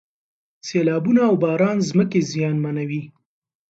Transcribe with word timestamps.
سیلابونه 0.67 1.21
او 1.29 1.35
باران 1.43 1.77
ځمکې 1.89 2.19
زیانمنوي. 2.31 3.03